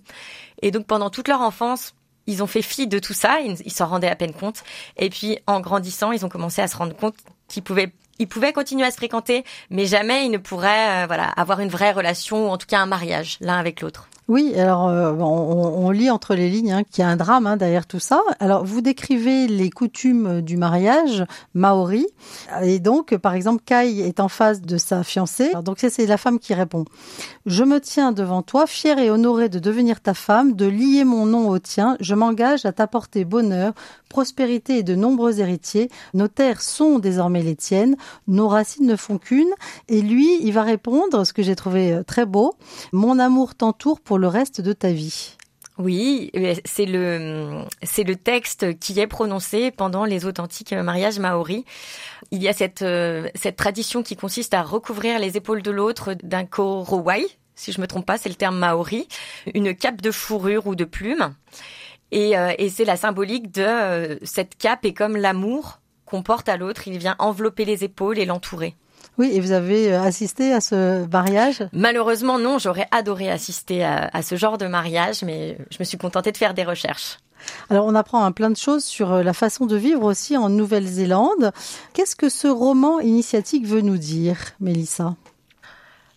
Et 0.62 0.70
donc 0.70 0.86
pendant 0.86 1.10
toute 1.10 1.28
leur 1.28 1.42
enfance, 1.42 1.96
ils 2.28 2.44
ont 2.44 2.48
fait 2.48 2.62
fi 2.62 2.86
de 2.86 3.00
tout 3.00 3.14
ça, 3.14 3.40
ils 3.40 3.72
s'en 3.72 3.88
rendaient 3.88 4.10
à 4.10 4.16
peine 4.16 4.34
compte. 4.34 4.64
Et 4.96 5.10
puis 5.10 5.40
en 5.48 5.60
grandissant, 5.60 6.12
ils 6.12 6.24
ont 6.24 6.30
commencé 6.30 6.62
à 6.62 6.68
se 6.68 6.78
rendre 6.78 6.96
compte 6.96 7.16
qu'ils 7.48 7.64
pouvaient 7.64 7.92
ils 8.20 8.28
pouvaient 8.28 8.54
continuer 8.54 8.86
à 8.86 8.92
se 8.92 8.98
fréquenter, 8.98 9.44
mais 9.72 9.88
jamais 9.88 10.28
ils 10.28 10.30
ne 10.30 10.38
pourraient 10.38 11.06
euh, 11.06 11.08
voilà 11.08 11.30
avoir 11.30 11.62
une 11.62 11.70
vraie 11.70 11.92
relation 11.92 12.46
ou 12.46 12.50
en 12.52 12.60
tout 12.60 12.68
cas 12.68 12.78
un 12.78 12.86
mariage 12.86 13.38
l'un 13.42 13.58
avec 13.58 13.82
l'autre. 13.82 14.11
Oui, 14.32 14.58
alors 14.58 14.88
euh, 14.88 15.12
on, 15.12 15.90
lit 15.90 16.10
entre 16.10 16.36
les 16.36 16.50
lignes 16.50 16.72
hein, 16.72 16.84
qu'il 16.90 17.02
y 17.02 17.06
a 17.06 17.10
un 17.10 17.18
drame 17.18 17.48
hein, 17.48 17.58
derrière 17.58 17.86
tout 17.86 18.00
ça. 18.00 18.22
Alors 18.40 18.64
vous 18.64 18.80
décrivez 18.80 19.46
les 19.46 19.70
coutumes 19.70 20.40
du 20.40 20.56
mariage 20.56 21.26
maori 21.54 22.08
et 22.64 22.80
donc 22.80 23.18
par 23.18 23.34
exemple 23.34 23.62
Kai 23.66 24.00
est 24.00 24.22
en 24.22 24.30
face 24.30 24.62
de 24.62 24.78
sa 24.78 25.04
fiancée. 25.04 25.52
Donc 25.66 25.80
c'est 25.80 26.06
la 26.06 26.16
femme 26.16 26.40
qui 26.40 26.54
répond 26.54 26.86
Je 27.46 27.66
me 27.66 27.82
tiens 27.82 28.14
devant 28.14 28.42
toi, 28.42 28.68
fière 28.68 29.00
et 29.00 29.12
honorée 29.12 29.50
de 29.50 29.60
devenir 29.60 30.00
ta 30.00 30.14
femme, 30.14 30.54
de 30.54 30.66
lier 30.66 31.04
mon 31.04 31.26
nom 31.26 31.50
au 31.50 31.60
tien. 31.60 31.98
Je 32.00 32.16
m'engage 32.16 32.66
à 32.66 32.72
t'apporter 32.72 33.26
bonheur, 33.26 33.74
prospérité 34.08 34.78
et 34.78 34.84
de 34.84 34.96
nombreux 34.96 35.42
héritiers. 35.42 35.90
Nos 36.14 36.30
terres 36.30 36.62
sont 36.62 37.00
désormais 37.00 37.44
les 37.44 37.58
tiennes. 37.58 37.98
Nos 38.28 38.48
racines 38.48 38.86
ne 38.86 38.96
font 38.96 39.18
qu'une. 39.18 39.52
Et 39.90 40.02
lui, 40.02 40.40
il 40.42 40.54
va 40.54 40.64
répondre, 40.64 41.26
ce 41.26 41.34
que 41.34 41.44
j'ai 41.44 41.56
trouvé 41.56 41.94
euh, 41.94 42.04
très 42.04 42.26
beau 42.26 42.54
Mon 42.94 43.20
amour 43.20 43.56
t'entoure 43.56 44.00
pour 44.00 44.20
le 44.22 44.28
reste 44.28 44.62
de 44.62 44.72
ta 44.72 44.92
vie. 44.92 45.36
Oui, 45.78 46.32
c'est 46.64 46.86
le 46.86 47.64
c'est 47.82 48.04
le 48.04 48.16
texte 48.16 48.78
qui 48.80 49.00
est 49.00 49.08
prononcé 49.08 49.72
pendant 49.72 50.06
les 50.06 50.26
authentiques 50.26 50.74
mariages 50.74 51.20
maoris. 51.20 51.64
Il 52.30 52.42
y 52.42 52.48
a 52.48 52.54
cette 52.54 52.84
euh, 52.84 53.30
cette 53.36 53.56
tradition 53.56 54.04
qui 54.04 54.16
consiste 54.16 54.54
à 54.54 54.62
recouvrir 54.62 55.18
les 55.18 55.38
épaules 55.38 55.64
de 55.64 55.72
l'autre 55.72 56.14
d'un 56.24 56.46
korowai, 56.46 57.26
si 57.56 57.72
je 57.72 57.82
me 57.82 57.88
trompe 57.88 58.06
pas, 58.06 58.18
c'est 58.18 58.30
le 58.30 58.36
terme 58.36 58.58
maori, 58.58 59.08
une 59.54 59.76
cape 59.76 60.02
de 60.02 60.12
fourrure 60.12 60.68
ou 60.68 60.76
de 60.76 60.86
plume. 60.86 61.34
Et, 62.12 62.38
euh, 62.38 62.54
et 62.58 62.70
c'est 62.70 62.86
la 62.86 62.98
symbolique 62.98 63.52
de 63.52 63.62
euh, 63.62 64.18
cette 64.24 64.58
cape 64.58 64.86
est 64.86 64.94
comme 64.94 65.16
l'amour 65.16 65.80
qu'on 66.06 66.24
porte 66.24 66.50
à 66.50 66.58
l'autre, 66.58 66.88
il 66.88 66.98
vient 66.98 67.16
envelopper 67.20 67.64
les 67.64 67.86
épaules 67.86 68.20
et 68.20 68.26
l'entourer. 68.26 68.76
Oui, 69.18 69.32
et 69.34 69.40
vous 69.40 69.52
avez 69.52 69.94
euh, 69.94 70.02
assisté 70.02 70.54
à 70.54 70.62
ce 70.62 71.06
mariage? 71.08 71.64
Malheureusement, 71.74 72.40
non. 72.40 72.58
J'aurais 72.58 72.88
adoré 72.92 73.30
assister 73.30 73.84
à, 73.84 74.10
à, 74.14 74.22
ce 74.22 74.36
genre 74.36 74.58
de 74.58 74.68
mariage, 74.68 75.24
mais 75.24 75.58
je 75.70 75.78
me 75.80 75.84
suis 75.84 75.98
contentée 75.98 76.32
de 76.32 76.38
faire 76.38 76.54
des 76.54 76.64
recherches. 76.64 77.18
Alors, 77.70 77.86
on 77.86 77.96
apprend 77.96 78.24
hein, 78.24 78.32
plein 78.32 78.50
de 78.50 78.58
choses 78.58 78.84
sur 78.84 79.12
euh, 79.12 79.24
la 79.24 79.34
façon 79.34 79.66
de 79.66 79.76
vivre 79.76 80.04
aussi 80.04 80.38
en 80.38 80.50
Nouvelle-Zélande. 80.50 81.52
Qu'est-ce 81.94 82.16
que 82.16 82.30
ce 82.30 82.48
roman 82.48 83.00
initiatique 83.00 83.66
veut 83.66 83.82
nous 83.82 83.98
dire, 83.98 84.38
Mélissa? 84.60 85.16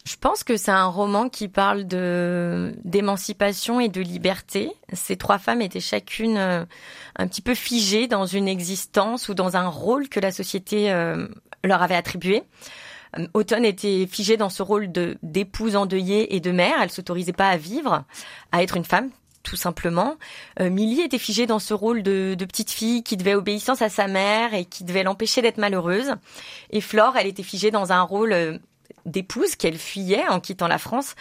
Je 0.04 0.16
pense 0.20 0.44
que 0.44 0.58
c'est 0.58 0.70
un 0.70 0.86
roman 0.86 1.30
qui 1.30 1.48
parle 1.48 1.86
de 1.86 2.74
d'émancipation 2.84 3.80
et 3.80 3.88
de 3.88 4.02
liberté. 4.02 4.70
Ces 4.92 5.16
trois 5.16 5.38
femmes 5.38 5.62
étaient 5.62 5.80
chacune 5.80 6.36
euh, 6.36 6.64
un 7.16 7.26
petit 7.26 7.40
peu 7.40 7.54
figées 7.54 8.06
dans 8.06 8.26
une 8.26 8.46
existence 8.46 9.30
ou 9.30 9.34
dans 9.34 9.56
un 9.56 9.66
rôle 9.66 10.10
que 10.10 10.20
la 10.20 10.30
société 10.30 10.92
leur 11.66 11.82
avait 11.82 11.94
attribué. 11.94 12.42
Euh, 13.18 13.26
Autumn 13.34 13.64
était 13.64 14.06
figée 14.06 14.36
dans 14.36 14.50
ce 14.50 14.62
rôle 14.62 14.90
de 14.92 15.16
d'épouse 15.22 15.76
endeuillée 15.76 16.34
et 16.34 16.40
de 16.40 16.50
mère. 16.50 16.76
Elle 16.82 16.90
s'autorisait 16.90 17.32
pas 17.32 17.48
à 17.48 17.56
vivre, 17.56 18.04
à 18.52 18.62
être 18.62 18.76
une 18.76 18.84
femme, 18.84 19.10
tout 19.42 19.56
simplement. 19.56 20.16
Euh, 20.60 20.70
Millie 20.70 21.02
était 21.02 21.18
figée 21.18 21.46
dans 21.46 21.58
ce 21.58 21.74
rôle 21.74 22.02
de, 22.02 22.34
de, 22.34 22.44
petite 22.44 22.70
fille 22.70 23.02
qui 23.02 23.16
devait 23.16 23.34
obéissance 23.34 23.82
à 23.82 23.88
sa 23.88 24.06
mère 24.06 24.54
et 24.54 24.64
qui 24.64 24.84
devait 24.84 25.02
l'empêcher 25.02 25.42
d'être 25.42 25.58
malheureuse. 25.58 26.14
Et 26.70 26.80
Flore, 26.80 27.16
elle 27.16 27.26
était 27.26 27.42
figée 27.42 27.70
dans 27.70 27.92
un 27.92 28.02
rôle 28.02 28.32
euh, 28.32 28.58
d'épouse 29.06 29.56
qu'elle 29.56 29.78
fuyait 29.78 30.26
en 30.28 30.40
quittant 30.40 30.68
la 30.68 30.78
France. 30.78 31.14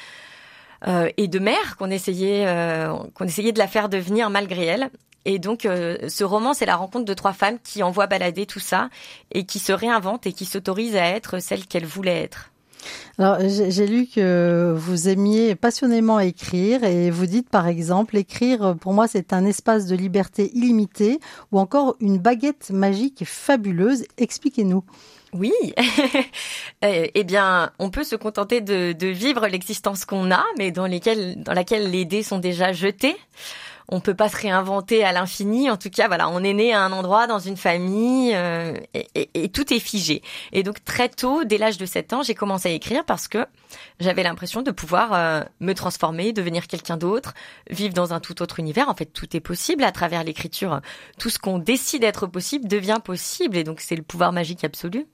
Euh, 0.88 1.10
et 1.16 1.28
de 1.28 1.40
mère 1.40 1.78
qu'on 1.78 1.90
essayait 1.90 2.46
euh, 2.46 2.94
qu'on 3.14 3.26
essayait 3.26 3.54
de 3.54 3.60
la 3.60 3.68
faire 3.68 3.88
devenir 3.88 4.30
malgré 4.30 4.66
elle. 4.66 4.90
Et 5.26 5.40
donc, 5.40 5.66
euh, 5.66 5.98
ce 6.10 6.24
roman, 6.24 6.54
c'est 6.54 6.66
la 6.66 6.76
rencontre 6.76 7.06
de 7.06 7.14
trois 7.14 7.34
femmes 7.34 7.58
qui 7.64 7.84
envoient 7.84 8.08
balader 8.08 8.46
tout 8.46 8.60
ça 8.60 8.90
et 9.32 9.46
qui 9.46 9.60
se 9.60 9.72
réinventent 9.72 10.28
et 10.28 10.34
qui 10.34 10.46
s'autorisent 10.46 10.96
à 10.96 11.06
être 11.06 11.40
celles 11.40 11.66
qu'elles 11.66 11.86
voulaient 11.86 12.22
être. 12.22 12.50
Alors, 13.18 13.38
j'ai 13.40 13.88
lu 13.88 14.08
que 14.08 14.74
vous 14.76 15.08
aimiez 15.08 15.56
passionnément 15.56 16.20
écrire 16.20 16.84
et 16.84 17.12
vous 17.12 17.28
dites 17.28 17.50
par 17.50 17.68
exemple, 17.68 18.18
écrire 18.18 18.76
pour 18.82 18.92
moi 18.92 19.08
c'est 19.08 19.32
un 19.32 19.46
espace 19.46 19.86
de 19.86 19.96
liberté 19.96 20.52
illimitée 20.54 21.20
ou 21.54 21.60
encore 21.60 21.96
une 22.02 22.18
baguette 22.18 22.72
magique 22.72 23.24
fabuleuse. 23.26 24.04
Expliquez-nous. 24.18 24.84
Oui, 25.34 25.54
eh 26.84 27.24
bien, 27.24 27.72
on 27.80 27.90
peut 27.90 28.04
se 28.04 28.16
contenter 28.16 28.62
de, 28.62 28.92
de 28.92 29.08
vivre 29.08 29.48
l'existence 29.48 30.06
qu'on 30.06 30.30
a, 30.30 30.44
mais 30.60 30.70
dans, 30.72 30.86
lesquelles, 30.86 31.42
dans 31.42 31.54
laquelle 31.54 31.90
les 31.90 32.06
dés 32.06 32.22
sont 32.22 32.38
déjà 32.38 32.72
jetés 32.72 33.16
on 33.90 34.00
peut 34.00 34.14
pas 34.14 34.30
se 34.30 34.38
réinventer 34.38 35.04
à 35.04 35.12
l'infini. 35.12 35.70
En 35.70 35.78
tout 35.78 35.90
cas, 35.90 36.08
voilà, 36.08 36.30
on 36.30 36.44
est 36.44 36.54
né 36.54 36.74
à 36.74 36.82
un 36.82 36.92
endroit, 36.92 37.28
dans 37.28 37.40
une 37.40 37.58
famille, 37.58 38.34
euh, 38.36 38.74
et, 38.94 39.50
tout 39.50 39.74
est 39.74 39.80
figé. 39.80 40.22
Et 40.52 40.64
donc 40.64 40.84
très 40.84 41.10
tôt, 41.10 41.44
dès 41.44 41.58
l'âge 41.58 41.78
de 41.78 41.86
7 41.86 42.14
ans, 42.14 42.24
j'ai 42.24 42.36
commencé 42.36 42.70
à 42.70 42.72
écrire 42.72 43.06
parce 43.06 43.28
que 43.28 43.46
j'avais 44.00 44.24
l'impression 44.24 44.62
de 44.62 44.72
pouvoir 44.72 45.14
euh, 45.14 45.44
me 45.60 45.74
transformer, 45.74 46.34
devenir 46.34 46.68
quelqu'un 46.68 46.98
d'autre, 46.98 47.34
vivre 47.70 47.94
dans 47.94 48.14
un 48.14 48.20
tout 48.20 48.42
autre 48.42 48.60
univers. 48.60 48.90
En 48.90 48.96
fait, 48.96 49.06
tout 49.06 49.36
est 49.36 49.42
possible 49.42 49.84
à 49.84 49.92
travers 49.92 50.24
l'écriture. 50.24 50.82
Tout 51.20 51.30
ce 51.30 51.40
qu'on 51.40 51.60
décide 51.60 52.02
d'être 52.02 52.28
possible 52.28 52.68
devient 52.68 53.00
possible, 53.04 53.58
et 53.58 53.64
donc 53.64 53.82
c'est 53.82 53.96
le 53.96 54.04
pouvoir 54.04 54.32
magique 54.32 54.64
absolu. 54.64 55.06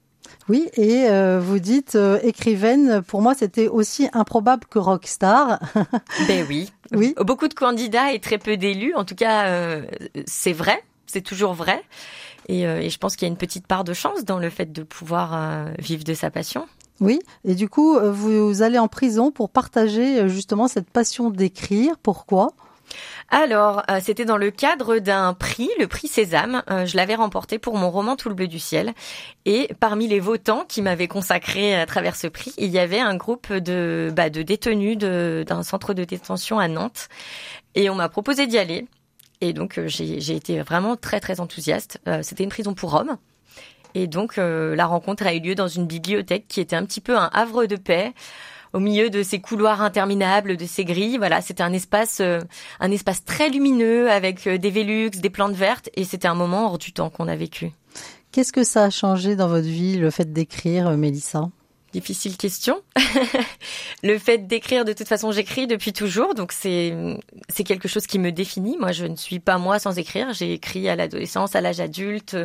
Oui, 0.47 0.69
et 0.75 1.09
euh, 1.09 1.39
vous 1.39 1.59
dites 1.59 1.95
euh, 1.95 2.19
écrivaine, 2.23 3.01
pour 3.01 3.21
moi 3.21 3.35
c'était 3.35 3.67
aussi 3.67 4.07
improbable 4.13 4.65
que 4.69 4.79
rockstar. 4.79 5.59
ben 6.27 6.45
oui. 6.49 6.71
Oui. 6.91 7.13
Beaucoup 7.19 7.47
de 7.47 7.53
candidats 7.53 8.13
et 8.13 8.19
très 8.19 8.37
peu 8.37 8.57
d'élus. 8.57 8.95
En 8.95 9.05
tout 9.05 9.15
cas, 9.15 9.45
euh, 9.47 9.83
c'est 10.25 10.53
vrai, 10.53 10.83
c'est 11.05 11.21
toujours 11.21 11.53
vrai. 11.53 11.83
Et, 12.47 12.61
et 12.61 12.89
je 12.89 12.97
pense 12.97 13.15
qu'il 13.15 13.27
y 13.27 13.29
a 13.29 13.31
une 13.31 13.37
petite 13.37 13.67
part 13.67 13.83
de 13.83 13.93
chance 13.93 14.25
dans 14.25 14.39
le 14.39 14.49
fait 14.49 14.71
de 14.71 14.81
pouvoir 14.81 15.67
vivre 15.77 16.03
de 16.03 16.15
sa 16.15 16.31
passion. 16.31 16.67
Oui, 16.99 17.19
et 17.45 17.53
du 17.53 17.69
coup, 17.69 17.99
vous 17.99 18.63
allez 18.63 18.79
en 18.79 18.87
prison 18.87 19.29
pour 19.29 19.51
partager 19.51 20.27
justement 20.27 20.67
cette 20.67 20.89
passion 20.89 21.29
d'écrire. 21.29 21.93
Pourquoi? 22.01 22.53
Alors, 23.31 23.83
euh, 23.91 23.99
c'était 24.01 24.25
dans 24.25 24.37
le 24.37 24.49
cadre 24.49 24.97
d'un 24.97 25.33
prix, 25.33 25.69
le 25.79 25.87
prix 25.87 26.07
Sésame. 26.07 26.63
Euh, 26.71 26.85
je 26.85 26.97
l'avais 26.97 27.15
remporté 27.15 27.59
pour 27.59 27.77
mon 27.77 27.91
roman 27.91 28.15
Tout 28.15 28.29
le 28.29 28.35
bleu 28.35 28.47
du 28.47 28.59
ciel. 28.59 28.93
Et 29.45 29.69
parmi 29.79 30.07
les 30.07 30.19
votants 30.19 30.65
qui 30.67 30.81
m'avaient 30.81 31.07
consacré 31.07 31.75
à 31.75 31.85
travers 31.85 32.15
ce 32.15 32.27
prix, 32.27 32.53
il 32.57 32.71
y 32.71 32.79
avait 32.79 32.99
un 32.99 33.15
groupe 33.15 33.53
de, 33.53 34.11
bah, 34.15 34.29
de 34.29 34.41
détenus 34.41 34.97
d'un 34.97 35.63
centre 35.63 35.93
de 35.93 36.03
détention 36.03 36.57
à 36.57 36.67
Nantes. 36.67 37.07
Et 37.75 37.89
on 37.89 37.95
m'a 37.95 38.09
proposé 38.09 38.47
d'y 38.47 38.57
aller. 38.57 38.87
Et 39.41 39.53
donc, 39.53 39.77
euh, 39.77 39.87
j'ai 39.87 40.35
été 40.35 40.61
vraiment 40.61 40.95
très, 40.95 41.19
très 41.19 41.39
enthousiaste. 41.39 41.99
c'était 42.23 42.43
une 42.43 42.49
prison 42.49 42.73
pour 42.73 42.95
hommes. 42.95 43.17
Et 43.95 44.07
donc, 44.07 44.37
la 44.37 44.85
rencontre 44.85 45.25
a 45.25 45.33
eu 45.33 45.39
lieu 45.39 45.55
dans 45.55 45.67
une 45.67 45.87
bibliothèque 45.87 46.47
qui 46.47 46.61
était 46.61 46.75
un 46.75 46.85
petit 46.85 47.01
peu 47.01 47.17
un 47.17 47.29
havre 47.33 47.65
de 47.65 47.75
paix 47.75 48.13
au 48.73 48.79
milieu 48.79 49.09
de 49.09 49.23
ces 49.23 49.39
couloirs 49.39 49.81
interminables, 49.81 50.57
de 50.57 50.65
ces 50.65 50.85
grilles. 50.85 51.17
Voilà, 51.17 51.41
c'était 51.41 51.63
un 51.63 51.73
espace, 51.73 52.19
euh, 52.21 52.41
un 52.79 52.91
espace 52.91 53.23
très 53.23 53.49
lumineux 53.49 54.09
avec 54.09 54.47
euh, 54.47 54.57
des 54.57 54.69
Vélux, 54.69 55.11
des 55.11 55.29
plantes 55.29 55.55
vertes, 55.55 55.89
et 55.95 56.03
c'était 56.03 56.27
un 56.27 56.35
moment 56.35 56.67
hors 56.67 56.77
du 56.77 56.93
temps 56.93 57.09
qu'on 57.09 57.27
a 57.27 57.35
vécu. 57.35 57.71
Qu'est-ce 58.31 58.53
que 58.53 58.63
ça 58.63 58.85
a 58.85 58.89
changé 58.89 59.35
dans 59.35 59.47
votre 59.47 59.67
vie, 59.67 59.97
le 59.97 60.11
fait 60.11 60.31
d'écrire, 60.31 60.87
euh, 60.87 60.97
Mélissa? 60.97 61.49
Difficile 61.91 62.37
question. 62.37 62.83
le 64.03 64.19
fait 64.19 64.45
d'écrire, 64.45 64.85
de 64.85 64.93
toute 64.93 65.07
façon, 65.07 65.31
j'écris 65.31 65.65
depuis 65.65 65.91
toujours, 65.91 66.35
donc 66.35 66.51
c'est 66.51 66.93
c'est 67.47 67.63
quelque 67.63 67.87
chose 67.87 68.05
qui 68.05 68.19
me 68.19 68.31
définit. 68.31 68.77
Moi, 68.77 68.91
je 68.91 69.05
ne 69.05 69.15
suis 69.15 69.39
pas 69.39 69.57
moi 69.57 69.79
sans 69.79 69.97
écrire. 69.97 70.31
J'ai 70.33 70.53
écrit 70.53 70.87
à 70.87 70.95
l'adolescence, 70.95 71.55
à 71.55 71.61
l'âge 71.61 71.79
adulte, 71.79 72.37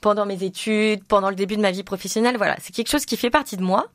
pendant 0.00 0.26
mes 0.26 0.42
études, 0.42 1.04
pendant 1.04 1.30
le 1.30 1.36
début 1.36 1.56
de 1.56 1.62
ma 1.62 1.70
vie 1.70 1.84
professionnelle. 1.84 2.36
Voilà, 2.36 2.56
c'est 2.60 2.74
quelque 2.74 2.90
chose 2.90 3.06
qui 3.06 3.16
fait 3.16 3.30
partie 3.30 3.56
de 3.56 3.62
moi. 3.62 3.86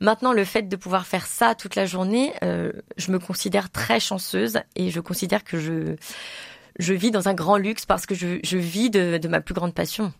Maintenant, 0.00 0.32
le 0.32 0.44
fait 0.44 0.62
de 0.62 0.76
pouvoir 0.76 1.06
faire 1.06 1.26
ça 1.26 1.54
toute 1.54 1.74
la 1.76 1.86
journée, 1.86 2.32
euh, 2.42 2.72
je 2.96 3.12
me 3.12 3.18
considère 3.18 3.70
très 3.70 4.00
chanceuse 4.00 4.58
et 4.76 4.90
je 4.90 5.00
considère 5.00 5.44
que 5.44 5.58
je 5.58 5.96
je 6.78 6.92
vis 6.92 7.10
dans 7.10 7.28
un 7.28 7.34
grand 7.34 7.56
luxe 7.56 7.86
parce 7.86 8.04
que 8.06 8.14
je, 8.14 8.40
je 8.42 8.58
vis 8.58 8.90
de, 8.90 9.18
de 9.18 9.28
ma 9.28 9.40
plus 9.40 9.54
grande 9.54 9.74
passion. 9.74 10.12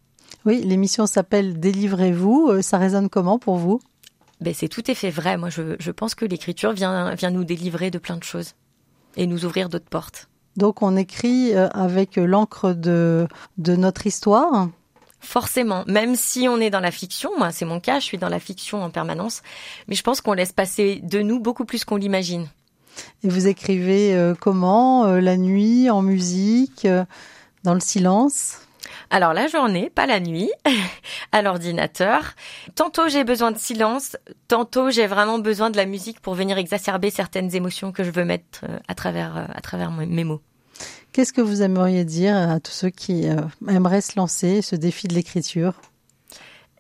Oui, 0.44 0.62
l'émission 0.64 1.06
s'appelle 1.06 1.58
Délivrez-vous. 1.58 2.48
Euh, 2.50 2.62
ça 2.62 2.78
résonne 2.78 3.08
comment 3.08 3.38
pour 3.38 3.56
vous? 3.56 3.80
Ben, 4.40 4.54
c'est 4.54 4.68
tout 4.68 4.84
à 4.86 4.94
fait 4.94 5.10
vrai. 5.10 5.36
Moi, 5.36 5.48
je, 5.48 5.76
je 5.78 5.90
pense 5.90 6.14
que 6.14 6.24
l'écriture 6.24 6.72
vient, 6.72 7.14
vient 7.14 7.30
nous 7.30 7.44
délivrer 7.44 7.90
de 7.90 7.98
plein 7.98 8.16
de 8.16 8.24
choses 8.24 8.52
et 9.16 9.26
nous 9.26 9.44
ouvrir 9.44 9.68
d'autres 9.68 9.88
portes. 9.88 10.28
Donc, 10.56 10.82
on 10.82 10.96
écrit 10.96 11.54
euh, 11.54 11.68
avec 11.70 12.16
l'encre 12.16 12.72
de, 12.72 13.26
de 13.58 13.74
notre 13.74 14.06
histoire 14.06 14.68
Forcément, 15.24 15.84
même 15.86 16.14
si 16.14 16.46
on 16.48 16.60
est 16.60 16.70
dans 16.70 16.80
la 16.80 16.90
fiction, 16.90 17.30
moi 17.38 17.50
c'est 17.50 17.64
mon 17.64 17.80
cas, 17.80 17.98
je 17.98 18.04
suis 18.04 18.18
dans 18.18 18.28
la 18.28 18.38
fiction 18.38 18.82
en 18.82 18.90
permanence, 18.90 19.42
mais 19.88 19.94
je 19.94 20.02
pense 20.02 20.20
qu'on 20.20 20.34
laisse 20.34 20.52
passer 20.52 21.00
de 21.02 21.20
nous 21.20 21.40
beaucoup 21.40 21.64
plus 21.64 21.84
qu'on 21.84 21.96
l'imagine. 21.96 22.46
Et 23.24 23.28
vous 23.28 23.48
écrivez 23.48 24.14
euh, 24.14 24.34
comment 24.38 25.06
euh, 25.06 25.20
La 25.20 25.36
nuit, 25.36 25.90
en 25.90 26.02
musique, 26.02 26.86
dans 27.64 27.74
le 27.74 27.80
silence? 27.80 28.58
Alors 29.10 29.32
la 29.32 29.46
journée, 29.46 29.90
pas 29.90 30.06
la 30.06 30.20
nuit, 30.20 30.50
à 31.32 31.42
l'ordinateur. 31.42 32.34
Tantôt 32.74 33.08
j'ai 33.08 33.24
besoin 33.24 33.52
de 33.52 33.58
silence, 33.58 34.16
tantôt 34.48 34.90
j'ai 34.90 35.06
vraiment 35.06 35.38
besoin 35.38 35.70
de 35.70 35.76
la 35.76 35.86
musique 35.86 36.20
pour 36.20 36.34
venir 36.34 36.58
exacerber 36.58 37.10
certaines 37.10 37.54
émotions 37.54 37.92
que 37.92 38.04
je 38.04 38.10
veux 38.10 38.24
mettre 38.24 38.64
euh, 38.68 38.78
à 38.88 38.94
travers, 38.94 39.36
euh, 39.36 39.44
à 39.54 39.60
travers 39.60 39.90
mes 39.90 40.24
mots. 40.24 40.40
Qu'est-ce 41.12 41.32
que 41.32 41.40
vous 41.40 41.62
aimeriez 41.62 42.04
dire 42.04 42.36
à 42.36 42.60
tous 42.60 42.72
ceux 42.72 42.90
qui 42.90 43.28
euh, 43.28 43.36
aimeraient 43.68 44.00
se 44.00 44.12
lancer, 44.16 44.62
ce 44.62 44.74
défi 44.76 45.06
de 45.06 45.14
l'écriture? 45.14 45.74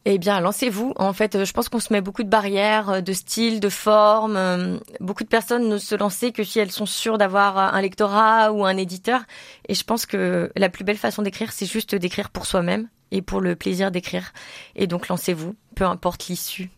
Eh 0.06 0.18
bien, 0.18 0.40
lancez-vous. 0.40 0.92
En 0.96 1.14
fait, 1.14 1.44
je 1.44 1.52
pense 1.52 1.70
qu'on 1.70 1.80
se 1.80 1.92
met 1.92 2.02
beaucoup 2.02 2.24
de 2.24 2.28
barrières, 2.28 3.02
de 3.02 3.12
style, 3.14 3.58
de 3.58 3.70
forme. 3.70 4.80
Beaucoup 5.00 5.24
de 5.24 5.28
personnes 5.28 5.68
ne 5.68 5.78
se 5.78 5.94
lancer 5.94 6.30
que 6.30 6.44
si 6.44 6.58
elles 6.58 6.72
sont 6.72 6.84
sûres 6.84 7.16
d'avoir 7.16 7.56
un 7.56 7.80
lectorat 7.80 8.52
ou 8.52 8.66
un 8.66 8.76
éditeur. 8.76 9.22
Et 9.68 9.74
je 9.74 9.82
pense 9.82 10.04
que 10.04 10.52
la 10.56 10.68
plus 10.68 10.84
belle 10.84 10.98
façon 10.98 11.22
d'écrire, 11.22 11.52
c'est 11.52 11.64
juste 11.64 11.94
d'écrire 11.94 12.28
pour 12.28 12.44
soi-même 12.44 12.88
et 13.12 13.22
pour 13.22 13.40
le 13.40 13.56
plaisir 13.56 13.90
d'écrire. 13.90 14.34
Et 14.76 14.86
donc, 14.86 15.08
lancez-vous, 15.08 15.54
peu 15.74 15.84
importe 15.84 16.26
l'issue. 16.26 16.70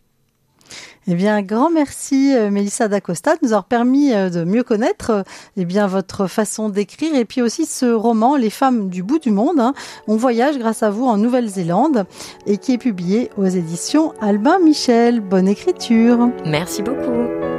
Eh 1.09 1.15
bien, 1.15 1.41
grand 1.43 1.71
merci 1.71 2.35
euh, 2.35 2.51
Mélissa 2.51 2.89
D'Acosta 2.89 3.35
de 3.35 3.41
nous 3.43 3.53
avoir 3.53 3.65
permis 3.65 4.13
euh, 4.13 4.29
de 4.29 4.43
mieux 4.45 4.65
connaître 4.65 5.11
euh, 5.11 5.23
eh 5.57 5.65
bien 5.65 5.87
votre 5.87 6.27
façon 6.27 6.69
d'écrire 6.69 7.15
et 7.15 7.25
puis 7.25 7.43
aussi 7.43 7.65
ce 7.65 7.87
roman 7.87 8.37
Les 8.37 8.51
femmes 8.51 8.89
du 8.89 9.05
bout 9.05 9.21
du 9.21 9.31
monde. 9.31 9.61
Hein. 9.61 9.75
On 10.09 10.17
voyage 10.17 10.59
grâce 10.59 10.83
à 10.83 10.91
vous 10.91 11.07
en 11.07 11.17
Nouvelle-Zélande 11.17 12.07
et 12.47 12.59
qui 12.59 12.73
est 12.73 12.79
publié 12.79 13.31
aux 13.37 13.47
éditions 13.47 14.15
Albin 14.21 14.59
Michel. 14.59 15.21
Bonne 15.21 15.47
écriture. 15.47 16.31
Merci 16.45 16.83
beaucoup. 16.83 17.56